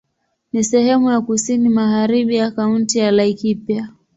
[0.53, 3.89] Ni sehemu ya kusini magharibi ya Kaunti ya Laikipia.